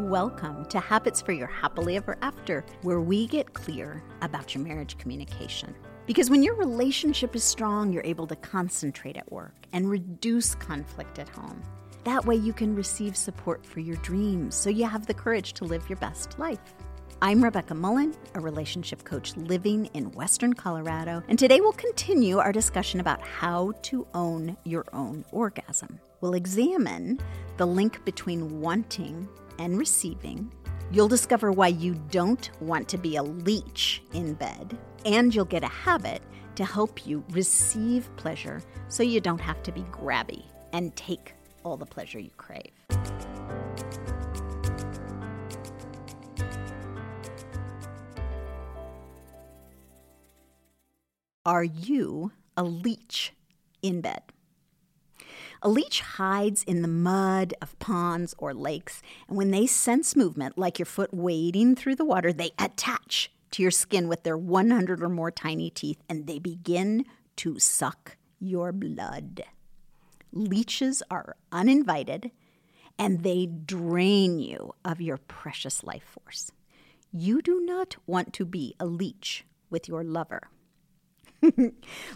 [0.00, 4.98] Welcome to Habits for Your Happily Ever After, where we get clear about your marriage
[4.98, 5.72] communication.
[6.04, 11.20] Because when your relationship is strong, you're able to concentrate at work and reduce conflict
[11.20, 11.62] at home.
[12.02, 15.64] That way, you can receive support for your dreams so you have the courage to
[15.64, 16.74] live your best life.
[17.22, 22.50] I'm Rebecca Mullen, a relationship coach living in Western Colorado, and today we'll continue our
[22.50, 26.00] discussion about how to own your own orgasm.
[26.20, 27.20] We'll examine
[27.58, 30.52] the link between wanting and receiving.
[30.90, 35.64] You'll discover why you don't want to be a leech in bed, and you'll get
[35.64, 36.22] a habit
[36.56, 41.76] to help you receive pleasure so you don't have to be grabby and take all
[41.76, 42.70] the pleasure you crave.
[51.46, 53.34] Are you a leech
[53.82, 54.33] in bed?
[55.64, 60.58] A leech hides in the mud of ponds or lakes, and when they sense movement,
[60.58, 65.02] like your foot wading through the water, they attach to your skin with their 100
[65.02, 69.42] or more tiny teeth and they begin to suck your blood.
[70.32, 72.30] Leeches are uninvited
[72.98, 76.50] and they drain you of your precious life force.
[77.10, 80.50] You do not want to be a leech with your lover.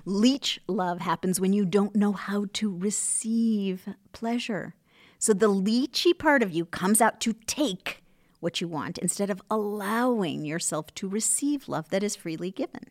[0.05, 4.75] Leech love happens when you don't know how to receive pleasure.
[5.19, 8.03] So the leechy part of you comes out to take
[8.41, 12.84] what you want instead of allowing yourself to receive love that is freely given.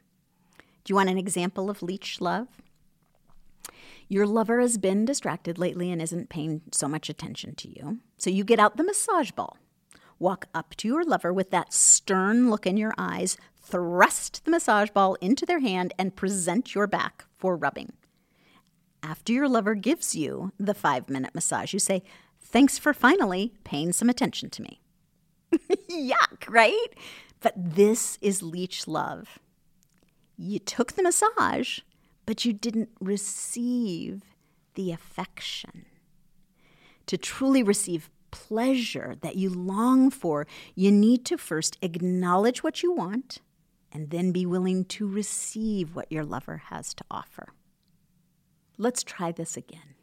[0.83, 2.47] Do you want an example of leech love?
[4.09, 7.99] Your lover has been distracted lately and isn't paying so much attention to you.
[8.17, 9.57] So you get out the massage ball,
[10.17, 13.37] walk up to your lover with that stern look in your eyes,
[13.69, 17.93] thrust the massage ball into their hand, and present your back for rubbing.
[19.03, 22.03] After your lover gives you the five minute massage, you say,
[22.39, 24.79] Thanks for finally paying some attention to me.
[25.89, 26.93] Yuck, right?
[27.41, 29.39] But this is leech love.
[30.37, 31.79] You took the massage,
[32.25, 34.21] but you didn't receive
[34.75, 35.85] the affection.
[37.07, 42.93] To truly receive pleasure that you long for, you need to first acknowledge what you
[42.93, 43.41] want
[43.91, 47.53] and then be willing to receive what your lover has to offer.
[48.77, 49.95] Let's try this again.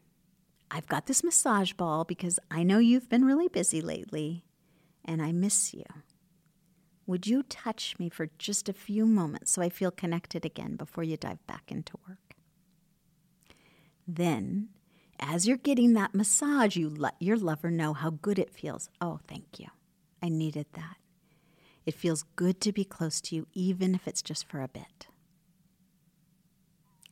[0.70, 4.44] I've got this massage ball because I know you've been really busy lately
[5.04, 5.84] and I miss you.
[7.06, 11.04] Would you touch me for just a few moments so I feel connected again before
[11.04, 12.34] you dive back into work?
[14.08, 14.70] Then,
[15.20, 18.88] as you're getting that massage, you let your lover know how good it feels.
[19.00, 19.66] Oh, thank you.
[20.22, 20.96] I needed that.
[21.86, 25.06] It feels good to be close to you, even if it's just for a bit.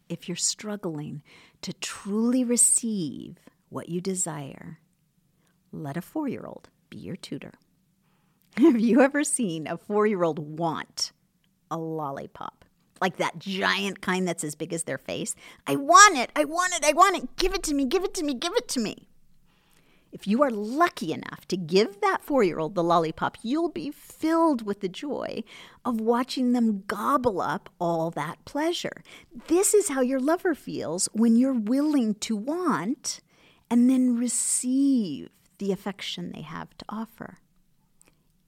[0.08, 1.22] If you're struggling
[1.62, 3.36] to truly receive
[3.68, 4.78] what you desire,
[5.72, 7.54] let a four year old be your tutor.
[8.56, 11.12] Have you ever seen a four year old want
[11.70, 12.64] a lollipop?
[13.00, 15.34] Like that giant kind that's as big as their face?
[15.66, 17.36] I want it, I want it, I want it.
[17.36, 19.08] Give it to me, give it to me, give it to me.
[20.12, 23.90] If you are lucky enough to give that four year old the lollipop, you'll be
[23.90, 25.42] filled with the joy
[25.86, 29.02] of watching them gobble up all that pleasure.
[29.48, 33.20] This is how your lover feels when you're willing to want
[33.70, 37.38] and then receive the affection they have to offer.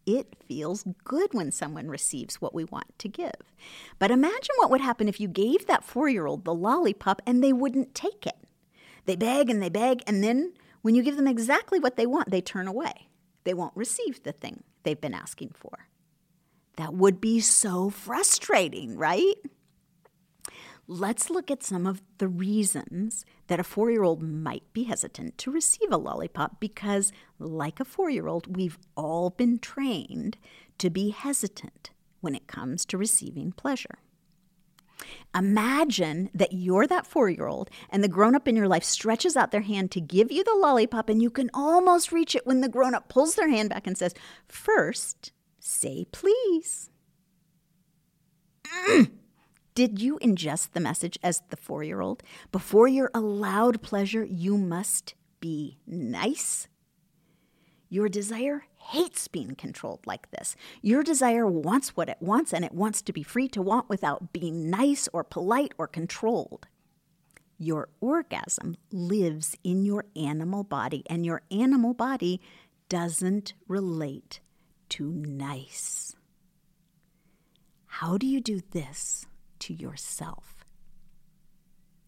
[0.04, 3.54] It feels good when someone receives what we want to give.
[3.98, 7.42] But imagine what would happen if you gave that four year old the lollipop and
[7.42, 8.36] they wouldn't take it.
[9.06, 10.52] They beg and they beg, and then
[10.84, 13.08] when you give them exactly what they want, they turn away.
[13.44, 15.88] They won't receive the thing they've been asking for.
[16.76, 19.36] That would be so frustrating, right?
[20.86, 25.38] Let's look at some of the reasons that a four year old might be hesitant
[25.38, 30.36] to receive a lollipop because, like a four year old, we've all been trained
[30.76, 34.00] to be hesitant when it comes to receiving pleasure.
[35.34, 39.36] Imagine that you're that four year old and the grown up in your life stretches
[39.36, 42.60] out their hand to give you the lollipop, and you can almost reach it when
[42.60, 44.14] the grown up pulls their hand back and says,
[44.48, 46.90] First, say please.
[49.74, 52.22] Did you ingest the message as the four year old?
[52.52, 56.68] Before you're allowed pleasure, you must be nice.
[57.88, 60.56] Your desire hates being controlled like this.
[60.82, 64.32] Your desire wants what it wants, and it wants to be free to want without
[64.32, 66.66] being nice or polite or controlled.
[67.58, 72.40] Your orgasm lives in your animal body, and your animal body
[72.88, 74.40] doesn't relate
[74.90, 76.14] to nice.
[77.86, 79.24] How do you do this
[79.60, 80.64] to yourself?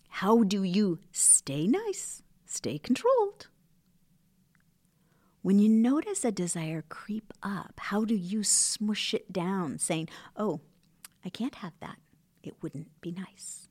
[0.09, 3.49] How do you stay nice, stay controlled?
[5.47, 10.61] When you notice a desire creep up, how do you smush it down, saying, Oh,
[11.25, 11.99] I can't have that.
[12.43, 13.69] It wouldn't be nice.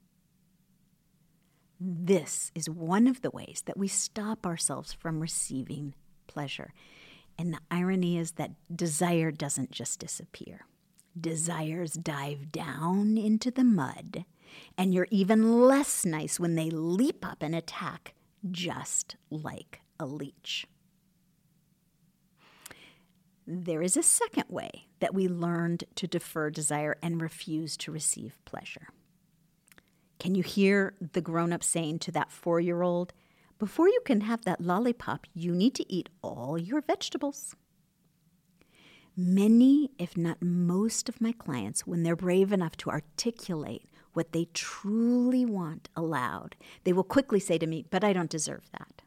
[1.78, 5.96] This is one of the ways that we stop ourselves from receiving
[6.28, 6.74] pleasure.
[7.38, 10.68] And the irony is that desire doesn't just disappear.
[11.20, 14.24] Desires dive down into the mud,
[14.78, 18.14] and you're even less nice when they leap up and attack,
[18.50, 20.68] just like a leech.
[23.48, 28.40] There is a second way that we learned to defer desire and refuse to receive
[28.44, 28.88] pleasure.
[30.20, 33.14] Can you hear the grown up saying to that four year old,
[33.60, 37.56] before you can have that lollipop, you need to eat all your vegetables?
[39.16, 44.48] Many, if not most, of my clients, when they're brave enough to articulate what they
[44.54, 49.04] truly want aloud, they will quickly say to me, But I don't deserve that.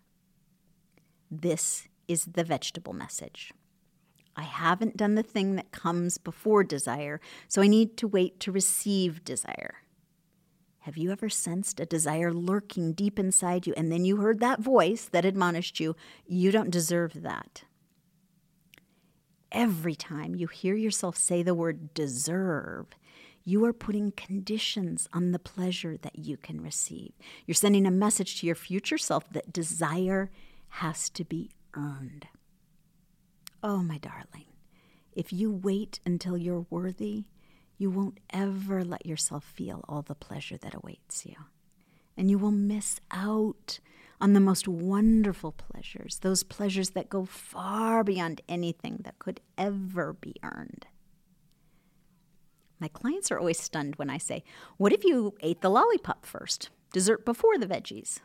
[1.31, 3.52] This is the vegetable message.
[4.38, 8.52] I haven't done the thing that comes before desire, so I need to wait to
[8.52, 9.79] receive desire.
[10.82, 14.61] Have you ever sensed a desire lurking deep inside you, and then you heard that
[14.61, 17.64] voice that admonished you, You don't deserve that?
[19.50, 22.87] Every time you hear yourself say the word deserve,
[23.44, 27.11] you are putting conditions on the pleasure that you can receive.
[27.44, 30.31] You're sending a message to your future self that desire
[30.69, 32.29] has to be earned.
[33.63, 34.47] Oh, my darling,
[35.13, 37.25] if you wait until you're worthy,
[37.77, 41.35] you won't ever let yourself feel all the pleasure that awaits you.
[42.17, 43.81] And you will miss out
[44.21, 50.13] on the most wonderful pleasures, those pleasures that go far beyond anything that could ever
[50.13, 50.87] be earned.
[52.81, 54.45] My clients are always stunned when I say,
[54.77, 58.21] What if you ate the lollipop first, dessert before the veggies?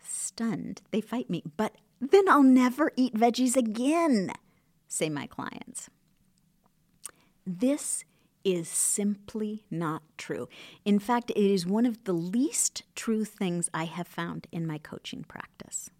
[0.00, 1.76] Stunned, they fight me, but
[2.10, 4.32] then I'll never eat veggies again,
[4.88, 5.88] say my clients.
[7.46, 8.04] This
[8.44, 10.48] is simply not true.
[10.84, 14.78] In fact, it is one of the least true things I have found in my
[14.78, 15.90] coaching practice.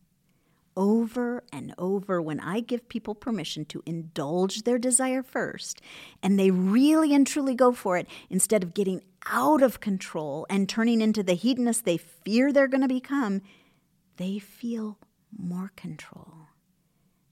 [0.77, 5.83] Over and over, when I give people permission to indulge their desire first,
[6.23, 10.69] and they really and truly go for it, instead of getting out of control and
[10.69, 13.43] turning into the hedonist they fear they're going to become,
[14.17, 14.99] they feel
[15.37, 16.49] more control.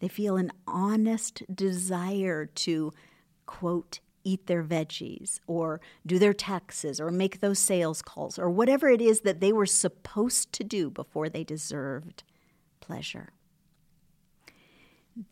[0.00, 2.92] They feel an honest desire to,
[3.46, 8.88] quote, eat their veggies or do their taxes or make those sales calls or whatever
[8.88, 12.22] it is that they were supposed to do before they deserved
[12.80, 13.32] pleasure.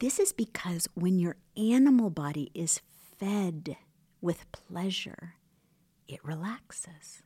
[0.00, 2.80] This is because when your animal body is
[3.18, 3.76] fed
[4.20, 5.34] with pleasure,
[6.06, 7.22] it relaxes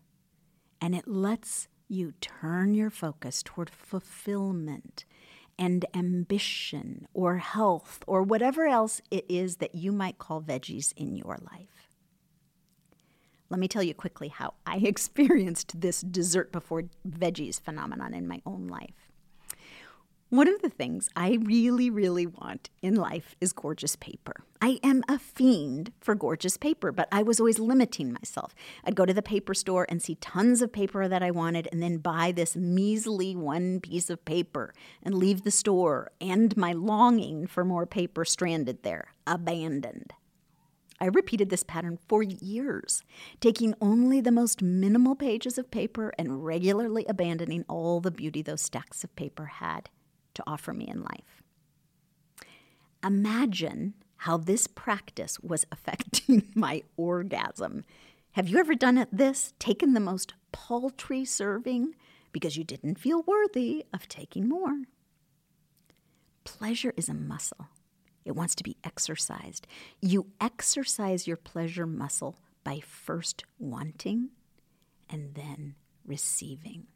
[0.81, 5.05] and it lets you turn your focus toward fulfillment
[5.62, 11.14] and ambition or health or whatever else it is that you might call veggies in
[11.14, 11.88] your life.
[13.49, 18.43] Let me tell you quickly how I experienced this dessert before veggies phenomenon in my
[18.44, 19.12] own life.
[20.32, 24.44] One of the things I really, really want in life is gorgeous paper.
[24.62, 28.55] I am a fiend for gorgeous paper, but I was always limiting myself.
[28.82, 31.82] I'd go to the paper store and see tons of paper that I wanted, and
[31.82, 37.46] then buy this measly one piece of paper and leave the store, and my longing
[37.46, 40.15] for more paper stranded there, abandoned.
[40.98, 43.03] I repeated this pattern for years,
[43.41, 48.62] taking only the most minimal pages of paper and regularly abandoning all the beauty those
[48.62, 49.91] stacks of paper had
[50.34, 51.43] to offer me in life.
[53.05, 57.84] Imagine how this practice was affecting my orgasm.
[58.32, 59.53] Have you ever done this?
[59.58, 61.94] Taken the most paltry serving
[62.32, 64.82] because you didn't feel worthy of taking more?
[66.44, 67.69] Pleasure is a muscle.
[68.24, 69.67] It wants to be exercised.
[70.01, 74.31] You exercise your pleasure muscle by first wanting
[75.10, 75.74] and then
[76.06, 76.86] receiving.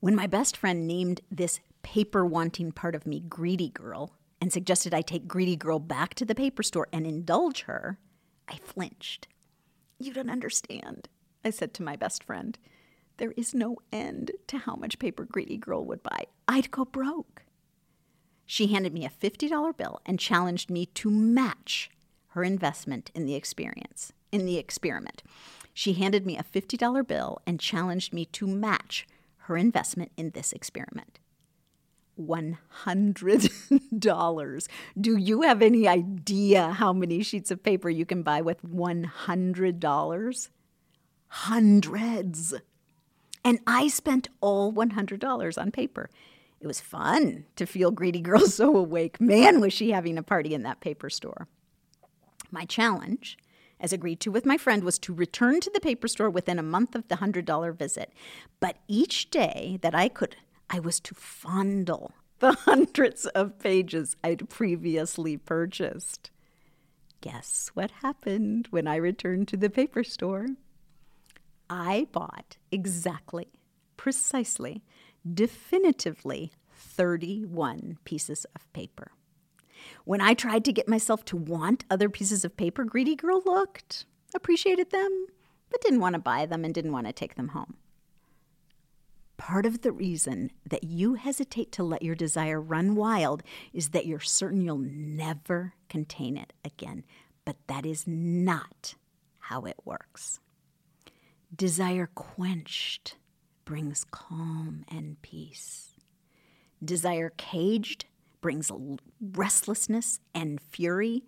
[0.00, 4.92] When my best friend named this paper wanting part of me greedy girl and suggested
[4.92, 7.98] I take greedy girl back to the paper store and indulge her,
[8.48, 9.28] I flinched.
[10.00, 11.08] You don't understand,
[11.44, 12.58] I said to my best friend.
[13.18, 16.24] There is no end to how much paper greedy girl would buy.
[16.48, 17.44] I'd go broke.
[18.44, 21.90] She handed me a $50 bill and challenged me to match
[22.28, 25.22] her investment in the experience, in the experiment.
[25.72, 30.52] She handed me a $50 bill and challenged me to match her investment in this
[30.52, 31.18] experiment.
[32.20, 34.68] $100.
[35.00, 40.48] Do you have any idea how many sheets of paper you can buy with $100?
[41.28, 42.54] Hundreds.
[43.44, 46.08] And I spent all $100 on paper.
[46.60, 49.20] It was fun to feel Greedy Girl so awake.
[49.20, 51.46] Man, was she having a party in that paper store.
[52.50, 53.36] My challenge,
[53.78, 56.62] as agreed to with my friend, was to return to the paper store within a
[56.62, 58.12] month of the $100 visit.
[58.60, 60.36] But each day that I could,
[60.74, 66.32] I was to fondle the hundreds of pages I'd previously purchased.
[67.20, 70.48] Guess what happened when I returned to the paper store?
[71.70, 73.52] I bought exactly,
[73.96, 74.82] precisely
[75.32, 79.12] definitively 31 pieces of paper.
[80.04, 84.06] When I tried to get myself to want other pieces of paper, Greedy Girl looked,
[84.34, 85.26] appreciated them,
[85.70, 87.76] but didn't want to buy them and didn't want to take them home.
[89.36, 94.06] Part of the reason that you hesitate to let your desire run wild is that
[94.06, 97.04] you're certain you'll never contain it again.
[97.44, 98.94] But that is not
[99.40, 100.40] how it works.
[101.54, 103.16] Desire quenched
[103.64, 105.90] brings calm and peace.
[106.82, 108.06] Desire caged
[108.40, 108.70] brings
[109.20, 111.24] restlessness and fury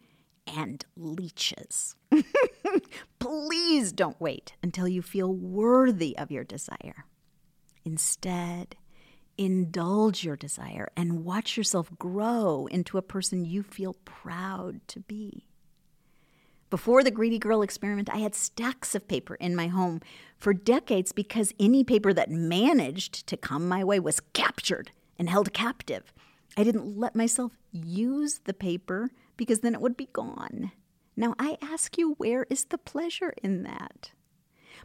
[0.47, 1.97] and leeches.
[3.19, 7.07] Please don't wait until you feel worthy of your desire.
[7.87, 8.75] Instead,
[9.39, 15.47] indulge your desire and watch yourself grow into a person you feel proud to be.
[16.69, 20.01] Before the Greedy Girl experiment, I had stacks of paper in my home
[20.37, 25.53] for decades because any paper that managed to come my way was captured and held
[25.53, 26.13] captive.
[26.57, 30.73] I didn't let myself use the paper because then it would be gone.
[31.17, 34.11] Now I ask you, where is the pleasure in that?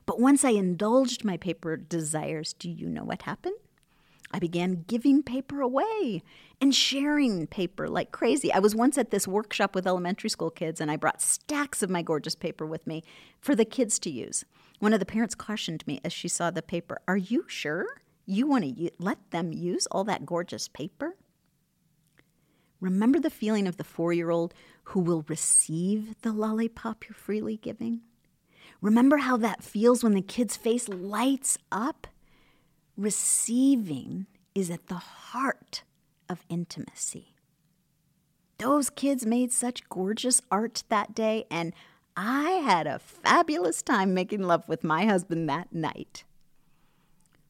[0.05, 3.55] But once I indulged my paper desires, do you know what happened?
[4.33, 6.23] I began giving paper away
[6.59, 8.51] and sharing paper like crazy.
[8.51, 11.89] I was once at this workshop with elementary school kids, and I brought stacks of
[11.89, 13.03] my gorgeous paper with me
[13.41, 14.45] for the kids to use.
[14.79, 17.85] One of the parents cautioned me as she saw the paper Are you sure
[18.25, 21.17] you want to let them use all that gorgeous paper?
[22.79, 24.53] Remember the feeling of the four year old
[24.85, 28.01] who will receive the lollipop you're freely giving?
[28.81, 32.07] Remember how that feels when the kid's face lights up?
[32.97, 35.83] Receiving is at the heart
[36.27, 37.35] of intimacy.
[38.57, 41.73] Those kids made such gorgeous art that day, and
[42.17, 46.23] I had a fabulous time making love with my husband that night.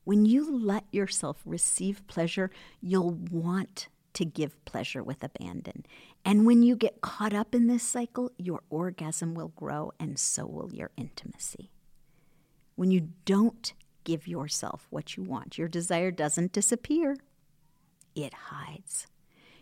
[0.03, 5.85] When you let yourself receive pleasure, you'll want to give pleasure with abandon.
[6.23, 10.45] And when you get caught up in this cycle, your orgasm will grow and so
[10.45, 11.71] will your intimacy.
[12.75, 17.17] When you don't give yourself what you want, your desire doesn't disappear,
[18.15, 19.07] it hides.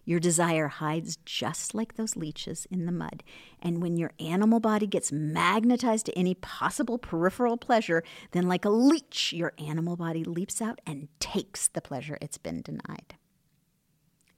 [0.06, 3.22] Your desire hides just like those leeches in the mud.
[3.62, 8.72] And when your animal body gets magnetized to any possible peripheral pleasure, then like a
[8.72, 13.19] leech, your animal body leaps out and takes the pleasure it's been denied.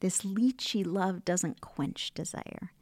[0.01, 2.73] This leechy love doesn't quench desire.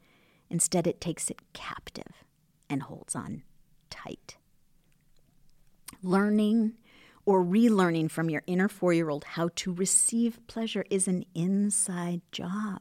[0.48, 2.24] Instead, it takes it captive
[2.68, 3.42] and holds on
[3.90, 4.36] tight.
[6.02, 6.72] Learning
[7.26, 12.22] or relearning from your inner four year old how to receive pleasure is an inside
[12.32, 12.80] job.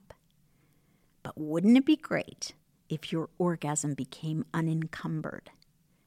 [1.22, 2.53] But wouldn't it be great
[2.88, 5.51] if your orgasm became unencumbered,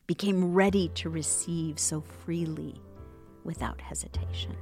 [0.06, 2.80] became ready to receive so freely
[3.44, 4.56] without hesitation?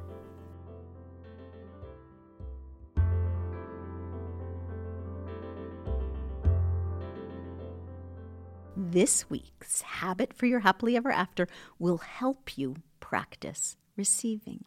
[8.93, 11.47] This week's Habit for Your Happily Ever After
[11.79, 14.65] will help you practice receiving.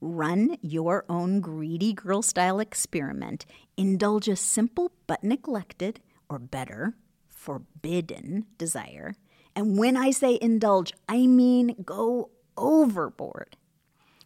[0.00, 3.46] Run your own greedy girl style experiment.
[3.76, 6.96] Indulge a simple but neglected, or better,
[7.28, 9.14] forbidden desire.
[9.54, 13.56] And when I say indulge, I mean go overboard.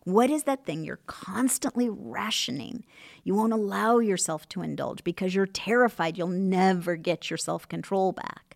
[0.05, 2.87] What is that thing you're constantly rationing?
[3.23, 8.13] You won't allow yourself to indulge because you're terrified you'll never get your self control
[8.13, 8.48] back.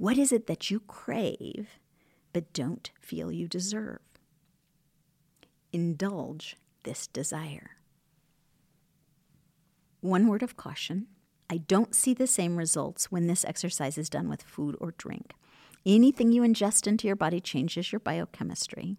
[0.00, 1.78] What is it that you crave
[2.32, 4.00] but don't feel you deserve?
[5.74, 7.72] Indulge this desire.
[10.00, 11.08] One word of caution
[11.50, 15.34] I don't see the same results when this exercise is done with food or drink.
[15.84, 18.96] Anything you ingest into your body changes your biochemistry.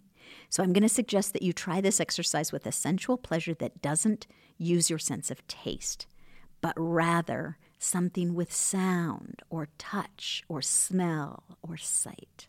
[0.49, 3.81] So I'm going to suggest that you try this exercise with a sensual pleasure that
[3.81, 4.27] doesn't
[4.59, 6.05] use your sense of taste,
[6.61, 12.47] but rather something with sound or touch or smell or sight.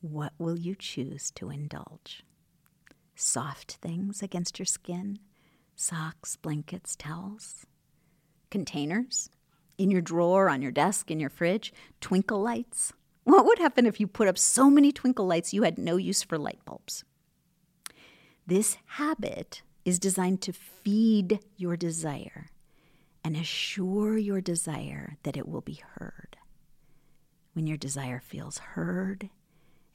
[0.00, 2.24] What will you choose to indulge?
[3.14, 5.18] Soft things against your skin,
[5.76, 7.66] socks, blankets, towels,
[8.50, 9.28] containers,
[9.76, 12.92] in your drawer, on your desk, in your fridge, twinkle lights.
[13.24, 16.22] What would happen if you put up so many twinkle lights you had no use
[16.22, 17.04] for light bulbs?
[18.46, 22.46] This habit is designed to feed your desire
[23.24, 26.36] and assure your desire that it will be heard.
[27.54, 29.30] When your desire feels heard,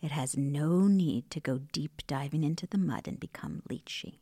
[0.01, 4.15] it has no need to go deep diving into the mud and become leechy.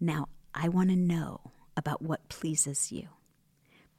[0.00, 3.06] Now, I want to know about what pleases you.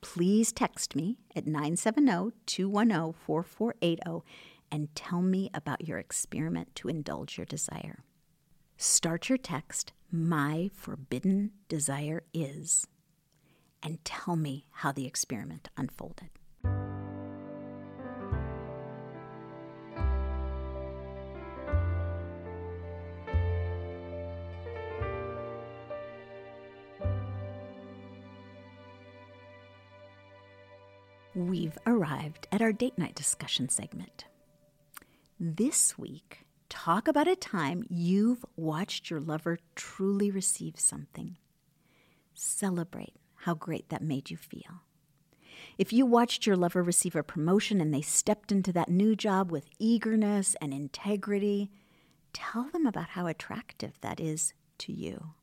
[0.02, 4.26] Please text me at 970 210 4480
[4.70, 8.04] and tell me about your experiment to indulge your desire.
[8.78, 12.86] Start your text, My Forbidden Desire Is,
[13.82, 16.30] and tell me how the experiment unfolded.
[31.34, 34.26] We've arrived at our date night discussion segment.
[35.40, 41.38] This week, talk about a time you've watched your lover truly receive something.
[42.34, 44.82] Celebrate how great that made you feel.
[45.78, 49.52] If you watched your lover receive a promotion and they stepped into that new job
[49.52, 51.70] with eagerness and integrity,
[52.34, 55.34] tell them about how attractive that is to you.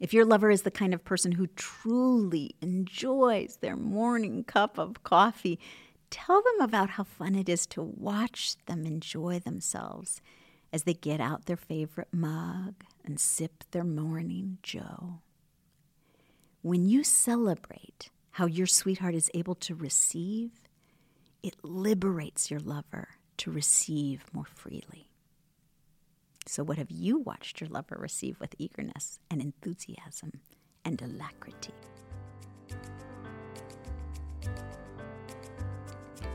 [0.00, 5.02] If your lover is the kind of person who truly enjoys their morning cup of
[5.04, 5.58] coffee,
[6.14, 10.22] Tell them about how fun it is to watch them enjoy themselves
[10.72, 15.22] as they get out their favorite mug and sip their morning joe.
[16.62, 20.52] When you celebrate how your sweetheart is able to receive,
[21.42, 25.08] it liberates your lover to receive more freely.
[26.46, 30.30] So, what have you watched your lover receive with eagerness and enthusiasm
[30.84, 31.74] and alacrity?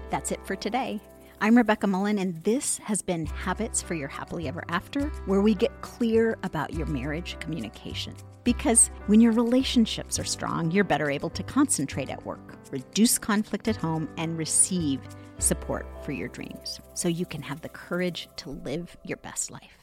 [0.09, 0.99] That's it for today.
[1.39, 5.53] I'm Rebecca Mullen, and this has been Habits for Your Happily Ever After, where we
[5.53, 8.15] get clear about your marriage communication.
[8.43, 13.67] Because when your relationships are strong, you're better able to concentrate at work, reduce conflict
[13.67, 14.99] at home, and receive
[15.37, 19.78] support for your dreams so you can have the courage to live your best life.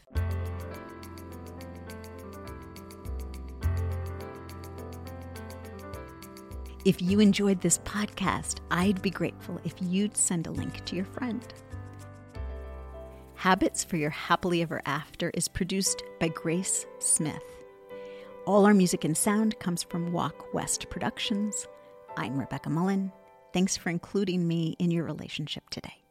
[6.87, 11.05] If you enjoyed this podcast, I'd be grateful if you'd send a link to your
[11.05, 11.45] friend.
[13.35, 17.43] Habits for Your Happily Ever After is produced by Grace Smith.
[18.47, 21.67] All our music and sound comes from Walk West Productions.
[22.17, 23.11] I'm Rebecca Mullen.
[23.53, 26.06] Thanks for including me in your relationship today.